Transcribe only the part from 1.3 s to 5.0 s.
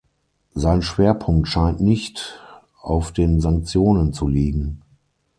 scheint nicht auf den Sanktionen zu liegen.